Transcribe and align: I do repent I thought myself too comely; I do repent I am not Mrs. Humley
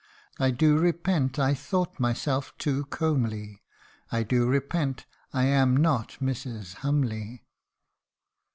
I 0.39 0.49
do 0.49 0.79
repent 0.79 1.37
I 1.37 1.53
thought 1.53 1.99
myself 1.99 2.57
too 2.57 2.85
comely; 2.85 3.61
I 4.11 4.23
do 4.23 4.47
repent 4.47 5.05
I 5.31 5.43
am 5.43 5.77
not 5.77 6.17
Mrs. 6.19 6.77
Humley 6.77 7.43